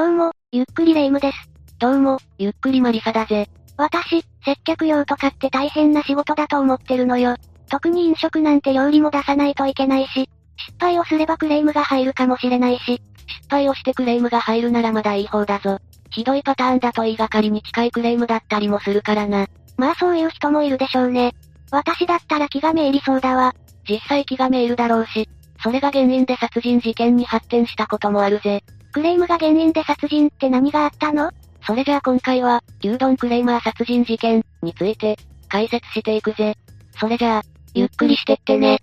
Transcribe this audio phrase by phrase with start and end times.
[0.00, 1.36] どうも、ゆっくりレ夢ムです。
[1.78, 3.50] どうも、ゆっくりマリサだぜ。
[3.76, 7.36] 私、接客業とかって大変な仕事だと思ってるのよ。
[7.68, 15.76] 特に飲食なんて料理も出さないといけないし、失敗をすればクレームが入るかもしれないし、失敗をしてクレームが入るならまだいい方だぞ。
[16.08, 19.48] ひどいパターンだと言いがかりに近いクレームだったりもするからな。
[19.76, 21.34] まあそういう人もいるでしょうね。
[21.70, 23.54] 私だったら気がめいりそうだわ。
[23.86, 25.28] 実際気がめいるだろうし、
[25.62, 28.64] それが原因で殺人事件に発展したこともあるぜ。
[28.92, 31.30] クレームが原因で殺人って何があったの？
[31.66, 35.16] それじゃあ今回は、牛丼クレーマー殺人事件について、
[35.48, 36.56] 解説していくぜ。
[36.98, 37.42] それじゃあ、
[37.74, 38.78] ゆっくりしてってね。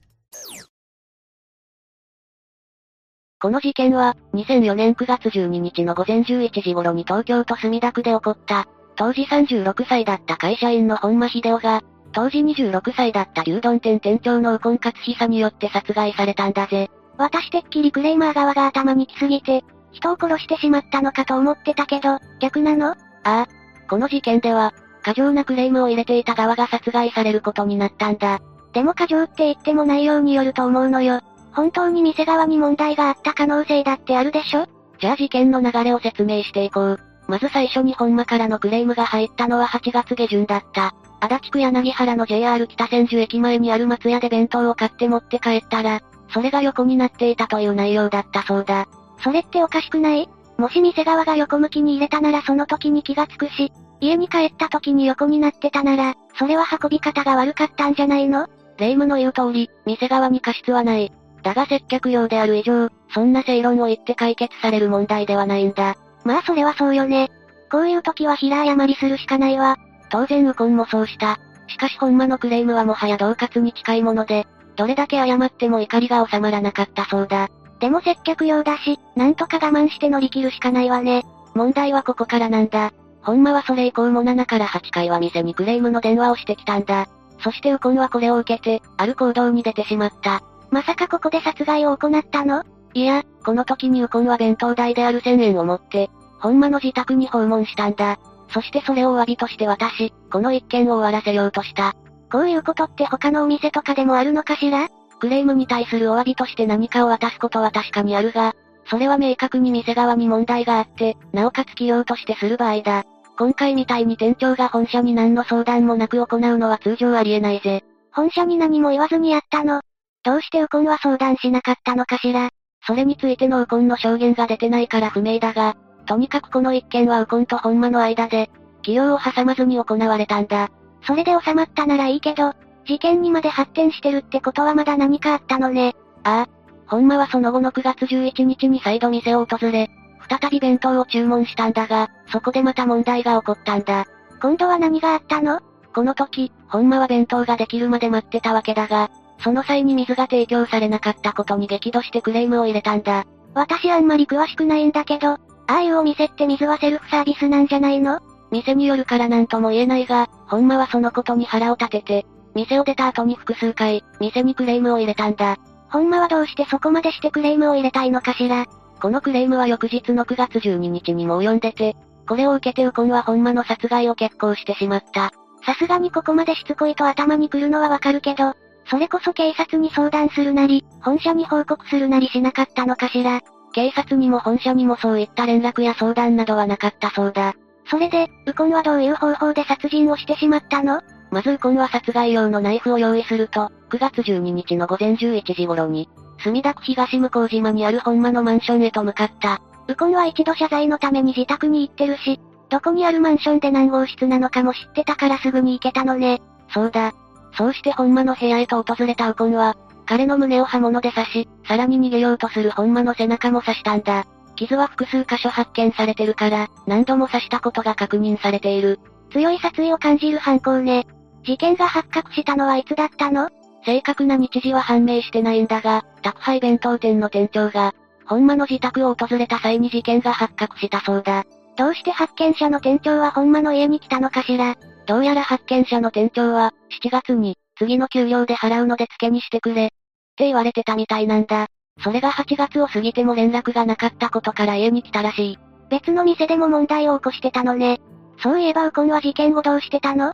[3.39, 8.67] この事件は、2004年9月12日の午前11時頃に東京都墨田区で起こった。
[8.95, 11.83] 当時36歳だった会社員の本間秀夫が、
[12.13, 16.89] 当時26歳だった牛丼店店長の右近勝久によって殺害されたんだぜ。
[17.17, 19.63] 私てっきりクレーマー側が頭に来すぎて、
[19.97, 22.91] 人を殺してしまったのかと思ってたけど、逆なの？
[22.91, 23.47] ああ。
[23.89, 28.39] この事件では、過剰なクレームを入れていた側が殺害されることになったんだ。
[28.73, 31.21] でも過剰って言っても内容によると思うのよ。
[31.53, 34.67] 本当に店側に問題があった可能性だってあるでしょ？
[34.99, 36.99] じゃあ事件の流れを説明していこう。
[37.27, 40.93] まず最初に本間からのクレームが入ったのは8月下旬だった。
[41.19, 48.87] 足立区柳原の JR 北千住駅前にある松屋で弁当を買って持って帰ったら、それが横になっていたという内容だったそうだ。
[49.23, 50.29] それっておかしくない？
[50.57, 58.47] もし店側が横向きに入れたならその時に気がつくし、家に帰った時に横になってたなら、それは運び方が悪かったんじゃないの？
[58.77, 61.11] 霊夢の言う通り、店側に過失はない。
[61.43, 65.95] だが接客用である以上、そんな正論を言って解決される問題ではないんだ。
[66.25, 67.31] まあそれはそうよね。
[67.71, 69.77] こういう時は平謝りするしかないわ。
[70.09, 71.39] 当然ウコンもそうした。
[71.67, 77.49] しかし本間のクレームはもはや同喝に近いもので、どれだけ謝っても怒りが収まらなかったそうだ。
[77.79, 81.23] でも接客用だし、なんとか我慢して乗り切るしかないわね。
[81.53, 82.91] 問題はここからなんだ。
[83.21, 87.07] 本間はそれ以降も7から8回は店にクレームの電話をしてきたんだ。
[87.43, 90.41] そしてウコンはこれを受けて、ある行動に出てしまった。
[90.71, 92.63] まさかここで殺害を行ったの？
[92.93, 96.09] いや、この時にウコンは弁当代である1000円を持って、
[96.39, 98.17] 本間の自宅に訪問したんだ。
[98.53, 101.95] そしてそれをお詫びとして渡し、この一件を終わらせようとした。
[102.31, 104.87] こういうことって他のお店とかでもあるのかしら？
[105.19, 108.55] クレームに対するお詫びとして何かを渡すことは確かにあるが、
[108.89, 113.03] それは明確に店側に問題があって、なおかつ企業としてする場合だ。
[113.37, 117.83] 今回みたいに店長が本社に何の相談もなく行うのは通常ありえないぜ。
[118.11, 119.81] 本社に何も言わずにやったの
[120.23, 122.49] どうしてウコンは相談しなかったのかしら
[122.85, 125.75] それについてのウコンの証言が出てないから不明だが、
[126.07, 130.69] とにかくこの一件はウコンと本間の間で、企業を挟まずに行われたんだ。
[131.05, 132.53] それで収まったならいいけど、
[132.87, 135.95] 事件にまで発展してるってことはまだ何かあったのね。
[136.23, 136.49] ああ。
[136.87, 139.89] 本間はその後の9月11日に再度店を訪れ、
[140.29, 144.05] 再び弁当を注文したんだが、そこでまた問題が起こったんだ。
[144.41, 145.59] 今度は何があったの？
[145.93, 149.09] この時、本間は弁当ができるまで待ってたわけだが、
[149.39, 153.25] その際に水が提供されなかったことに激怒してクレームを入れたんだ。
[153.53, 158.19] 私あんまり詳しくないんだけど、ああいうお店って水はセルフサービスなんじゃないの？
[158.49, 162.25] 店によるからなんとも言えないが、本間はそのことに腹を立てて、
[162.57, 165.57] 店を出た後に複数回、店にクレームを入れたんだ。
[165.89, 168.65] 本間はどうしてそこまでしてクレームを入れたいのかしら。
[168.99, 171.95] このクレームは翌日の9月12日にも及んでて、
[172.27, 175.31] これを受けてウコンは本間の殺害を決行してしまった。
[175.65, 178.53] さすがにここまでしつこいと頭に来るのはわかるけど、
[178.89, 183.41] それこそ警察に相談するなり、本社に報告するなりしなかったのかしら。
[183.73, 187.53] 警察にも本社にもそういった連絡や相談などはなかったそうだ。
[187.85, 191.01] それで、ウコンはどういう方法で殺人をしてしまったの？
[191.31, 199.61] まずウコンは殺害用のナイフを用意すると、9月12日の午前11時頃に、墨田区東向島にある本間のマンションへと向かった。
[199.87, 202.39] ウコンは一度謝罪のために自宅に行ってるし、
[202.69, 206.41] どこにあるマンションで何号室なのかも知ってたからすぐに行けたのね。
[206.73, 207.13] そうだ。
[207.57, 214.25] そうして本間の部屋へと訪れたウコンは、彼の胸を刃物で刺し、さらに逃げようとする本間の背中も刺したんだ。
[214.55, 218.99] 傷は複数箇所発見されてるから、何度も刺したことが確認されている。
[219.31, 221.05] 強い殺意を感じる犯行ね。
[221.47, 223.49] 事件が発覚したのはいつだったの？
[223.85, 227.95] 正確な日時は判明してないんだが、宅配弁当店の店長が、
[228.25, 231.45] 本間の自宅を訪れた際に事件が発覚したそうだ。
[231.77, 234.75] どうして発見者の店長は本間の家に来たのかしら？
[235.05, 239.85] どうやら発見者の店長は、7月に、次の給料で払うので付けにしてくれ。
[239.85, 239.87] っ
[240.35, 241.67] て言われてたみたいなんだ。
[242.03, 245.59] それが8月を過ぎても連絡がなかったことから家に来たらしい。
[245.89, 248.01] 別の店でも問題を起こしてたのね。
[248.43, 250.33] そういえばウコンは事件後どうしてたの？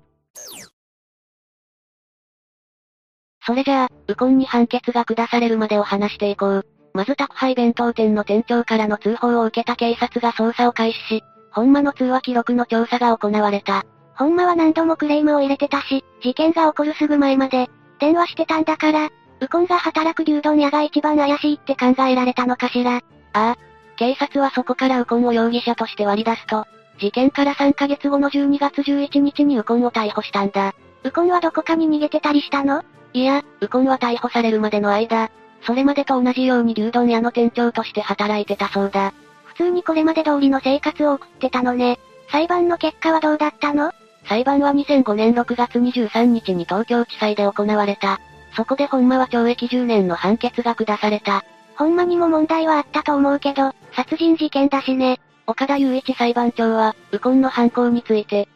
[3.46, 6.66] それじゃあ、ウコンに判決が下されるまでを話していこう。
[6.94, 13.84] まず宅配弁当店の店長からの通報を受けた警察が捜査を開始し、本間の通話記録の調査が行われた。
[14.16, 17.70] 本間は何度もクレームを入れてたし、事件が起こるすぐ前まで、
[18.00, 19.10] 電話してたんだから、
[19.40, 22.98] ウコンが働く牛丼屋が一番怪しいって考えられたのかしら。
[22.98, 23.02] あ
[23.34, 23.56] あ。
[23.96, 26.66] 警察はそこからウコンを容疑者として割り出すと、
[27.00, 30.74] 事件から3ヶ月後の12月11日にウコンを逮捕したんだ。
[31.04, 32.84] ウコンはどこかに逃げてたりしたの？
[33.14, 35.30] いや、ウコンは逮捕されるまでの間、
[35.66, 39.14] それまでと同じように牛丼屋の店長として働いてたそうだ。
[39.46, 42.00] 普通にこれまで通りの生活を送ってたのね。
[42.32, 43.92] 裁判の結果はどうだったの？
[44.26, 48.20] 裁判は2005年6月23日に東京地裁で行われた。
[48.56, 51.44] そこで本間は懲役10年の判決が下された。
[51.76, 55.20] 本間にも問題はあったと思うけど、殺人事件だしね。
[55.46, 58.48] 岡田雄一裁判長は、ウコンの犯行について、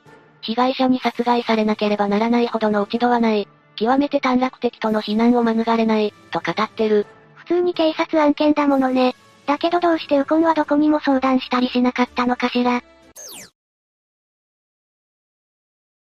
[0.41, 3.47] 被害者に殺害されなければならないほどの落ち度はない。
[3.77, 7.05] 極めて短絡的との非難を免れない、と語ってる。
[7.35, 9.15] 普通に警察案件だものね。
[9.45, 12.81] だけどどうしてウコンはどこにも相談したりしなかったのかしら。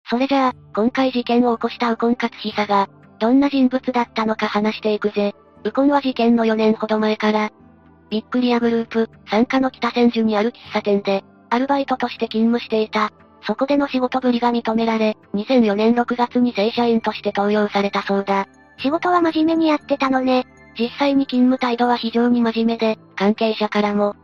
[0.08, 2.88] それじゃあ、今回事件を起こしたウコン勝久が、
[3.20, 5.36] どんな人物だったのか話していくぜ。
[5.62, 7.50] ウコンは事件の4年ほど前から、
[8.08, 13.12] ビックリアグループ、参加の北千住にある喫茶店で、アルバイトとして勤務していた。
[13.42, 18.46] そこでの仕事ぶりが認められ、2004年6月に正社員として登用されたそうだ。
[18.78, 20.46] 仕事は真面目にやってたのね。
[20.78, 24.14] 実際に勤務態度は非常に真面目で、関係者からも、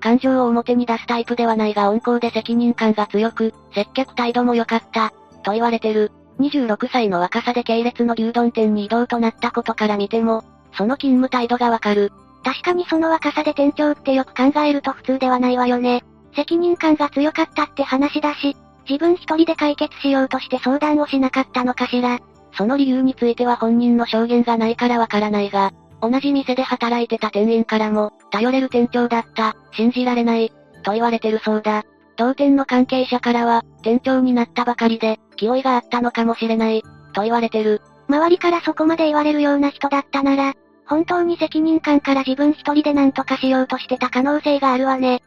[0.00, 5.12] 感情を表に出すタイプではないが温厚で責任感が強く、接客態度も良かった、
[5.42, 6.12] と言われてる。
[6.40, 10.44] 26歳の若さで系列の牛丼店に移動となったことから見ても、
[10.76, 12.12] その勤務態度がわかる。
[12.44, 16.04] 確かにその若さで店長ってよく考えると普通ではないわよね。
[16.34, 18.56] 責任感が強かったって話だし、
[18.88, 22.18] 自分一人で解決しようとして相談をしなかったのかしら。
[22.56, 30.52] その理由については本人の証言がないからわからないが、同じ店で働いてた店員からも、頼れる店長だった、信じられない、
[30.82, 31.82] と言われてるそうだ。
[32.16, 36.82] 同店の関係者からは、店長になったばかりで、気負いがあったのかもしれない、
[37.12, 37.80] と言われてる。
[38.08, 40.54] 周りからそこまで言われるような人だったなら、
[40.86, 45.22] 本当に責任感から自分一人で何とかしようとしてた可能性があるわね。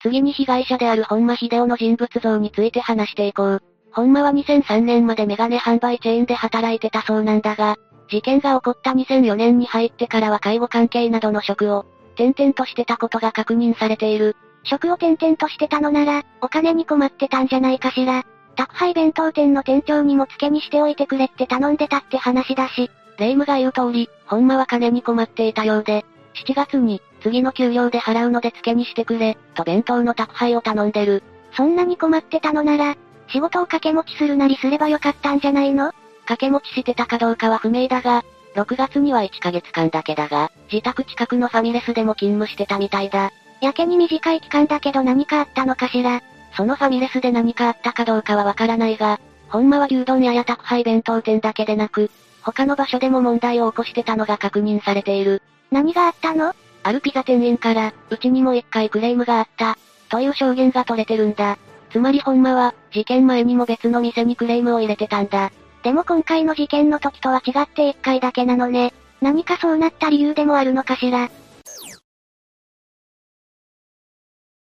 [0.00, 3.62] 次に被害者である本間秀夫の人物像について話していこう。
[3.92, 7.76] 本間は2003年までメガネ販売チェーンで働いてたそうなんだが、
[8.08, 14.36] 事件が起こった2004年に入ってからは介護関係などの職を、転々としてたことが確認されている。
[14.64, 18.24] 職を転々としてたのなら、お金に困ってたんじゃないかしら。
[18.56, 26.04] 宅配弁当店の店長にも付けにしておいてくれって頼んでたって話だし、霊夢が言う通り、本間は金に困っていたようで、
[26.46, 31.22] 7月に、次の給料で払うので付けにしてくれ、と弁当の宅配を頼んでる。
[31.56, 32.96] そんなに困ってたのなら、
[33.28, 35.92] 仕事を掛け持ちするなりすればよかったんじゃないの？
[36.22, 38.24] 掛け持ちしてたかどうかは不明だが、
[38.54, 43.30] 6月には1ヶ月間だけだが、自宅近くのファミレスでも勤務してたみたいだ。
[43.60, 46.22] やけに短い期間だけど何かあったのかしら？
[46.56, 52.10] そのファミレスで何かあったかどうかはわからないが、ほんまは牛丼屋や宅配弁当店だけでなく、
[52.42, 55.42] 他の場所でも問題を起こしてたのが確認されている。
[55.70, 56.54] 何があったの？
[56.82, 59.76] あるピザ店員から、うちにも一回クレームがあった、
[60.08, 61.58] という証言が取れてるんだ。
[61.90, 65.50] つまりほんまは、事件前にも別の店にクレームを入れてたんだ。
[65.82, 68.92] でも今回の事件の時とは違って一回だけなのね。
[69.20, 71.30] 何かそうなった理由でもあるのかしら。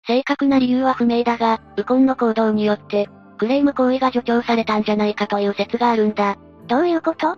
[0.07, 6.37] 正確な理由は不明だが、ウコンの行動によって、クレーム行為が助長されたんじゃないかという説があるんだ。
[6.67, 7.37] どういうこと？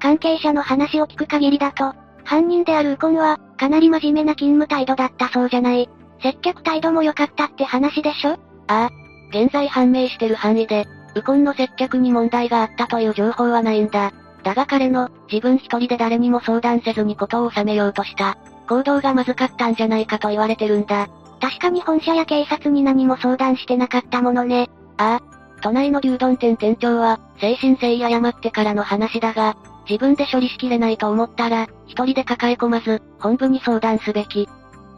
[0.00, 1.94] 関係者の話を聞く限りだと、
[2.24, 5.88] 犯人であるウコンは、かなり真面目な勤務態度だったそうじゃない。
[6.22, 8.32] 接客態度も良かったって話でしょ？
[8.32, 8.90] ああ。
[9.30, 14.12] 現在判明してる範囲で、ウコンの接客に問題があったという情報はないんだ。
[14.42, 18.36] だが彼の、自分一人で誰にも相談せずにことを収めようとした、
[18.68, 21.08] 行動がまずかったんじゃないかと言われてるんだ。
[21.40, 24.68] 確かに本社や警察に何も相談してなかったものね。
[24.98, 25.62] ああ。
[25.62, 29.56] 都内の牛丼店店長は、精神性誤ってからの話だが、
[29.88, 34.48] 自分で処理しきれないと思ったら、一人で抱え込まず、本部に相談すべき。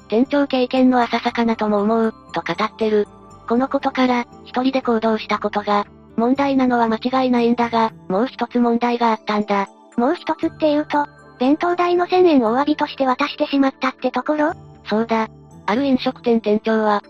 [0.08, 3.08] 店長経験の浅さかなとも思う、と語ってる。
[3.48, 9.68] このことから、一人で行動したことが、問題なのは間違いないんだが、もう一つ問題があったんだ。
[9.96, 11.06] もう一つって言うと、
[11.38, 14.52] 弁当代の1000円をお詫びとして渡してしまったってところ？
[14.84, 15.28] そうだ。
[15.66, 17.02] ある飲食店店長は、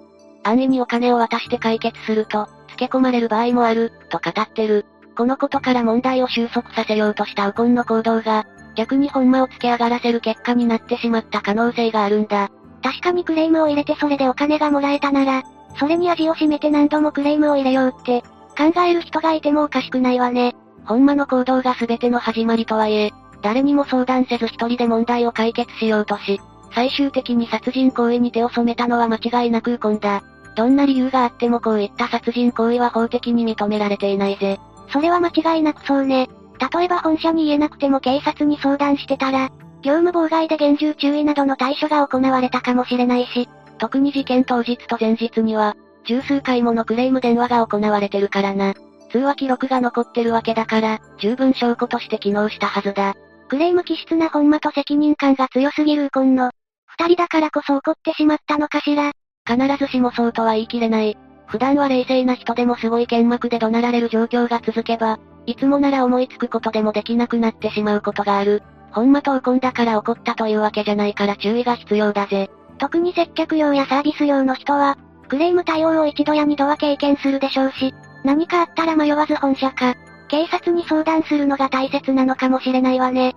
[0.43, 4.87] 安易にお金を渡して解決すると、付け込まれる場合もある、と語ってる。
[5.17, 8.47] このことから問題を収束させようとしたウコンの行動が、
[8.77, 12.51] 逆に本間を付け上がらせる結果になってしまった可能性があるんだ。
[12.83, 15.43] 確かにクレームを入れてそれでお金がもらえたなら、
[15.79, 18.23] それに味を占めて何度もクレームを入れようって、
[18.57, 20.55] 考える人がいてもおかしくないわね。
[20.85, 26.41] 本間の行動が全ての始まりとはいえ、誰にも相談せず一人で問題を解決しようとし、
[26.75, 30.23] 最終的に殺人行為に手を染めたのは間違いなくウコンだ。
[30.57, 34.59] どんな理由があってもこういった殺人行為は法的に認められていないぜ。
[34.89, 36.29] それは間違いなくそうね。
[36.73, 39.51] 例えば本社に言えなくても警察に相談してたら、
[39.83, 45.77] 業務妨害で厳重注意などの対処が行われたかもしれないし、特に事件当日と前日には、
[46.07, 48.75] 十数回ものクレーム電話が行われてるからな。
[49.11, 53.15] 通話記録が残ってるわけだから、十分証拠として機能したはずだ。
[53.49, 56.51] クレーム気質な本間と責任感が強すぎるウコンの、
[56.87, 59.13] 二人だからこそ怒ってしまったのかしら。
[59.49, 61.17] 必ずしもそうとは言い切れない。
[61.47, 68.63] 普段は冷静な人でもすごい剣幕で怒鳴られる状況が続けば、いつもなら思いつくことでもできなくなってしまうことがある。
[68.91, 72.51] 本間とウコンだから怒ったというわけじゃないから注意が必要だぜ。
[72.79, 74.99] 特に接客用やサービス用の人は、
[75.29, 79.95] クレーム対応を一度や二度は経験するでしょうし、何かあったら迷わず本社か、
[80.29, 83.35] 警察に相談するのが大切なのかもしれないわね。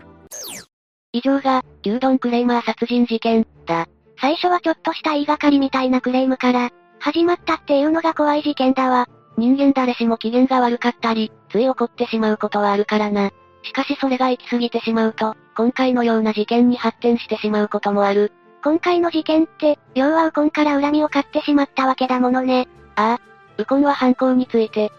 [1.11, 3.87] 以上が、牛丼クレーマー殺人事件、だ。
[4.19, 9.07] 最初はちょっとした言いがかりみたいなクレームから、始まったっていうのが怖い事件だわ。
[9.37, 13.31] 人間誰しも機嫌が悪かったり、つい怒ってしまうことはあるからな。
[13.63, 18.31] しかしそれが行き過ぎてしまうと、今回のような事件に発展してしまうこともある。
[18.63, 22.67] 今回の事件って、要はウコンから恨みを買ってしまったわけだものね。
[22.95, 23.21] ああ。
[23.57, 24.91] ウコンは犯行について、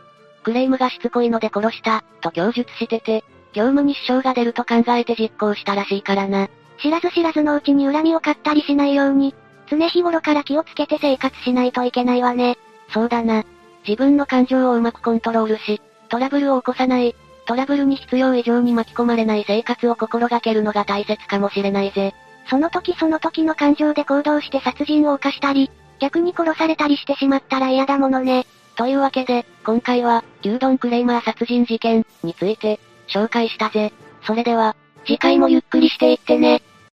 [0.42, 6.48] クレームがしつこいので殺した、と供述してて、業務に支障が出ると考えて実行したらしいからな。
[6.82, 9.34] 知らず知らずのうちに恨みを買ったりしないように、
[9.70, 12.58] 常日頃から気をつけて生活しないといけないわね。
[12.92, 13.44] そうだな。
[13.86, 17.14] 自分の感情をうまくコントロールし、トラブルを起こさない、
[17.46, 22.14] トラブルに必要以上に巻き込まれない生活を心がけるのが大切かもしれないぜ。
[22.48, 28.46] その時その時の感情で行動して殺人を犯したり、逆に殺されたりしてしまったら嫌だものね。
[28.76, 33.92] というわけで、今回は、牛丼クレーマー殺人事件について、紹介したぜ。
[34.26, 34.74] それでは、
[35.04, 36.62] 次回もゆっくりしていってね。